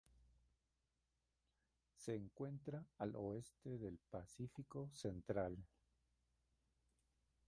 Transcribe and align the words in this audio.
Se 1.95 2.15
encuentra 2.15 2.83
al 2.97 3.15
oeste 3.15 3.77
del 3.77 3.99
Pacífico 4.09 4.89
central. 4.91 5.55